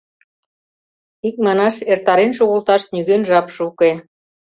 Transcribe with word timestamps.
Икманаш, 1.27 1.75
эртарен 1.91 2.31
шогылташ 2.37 2.83
нигӧн 2.93 3.21
жапше 3.29 3.61
уке. 3.69 3.91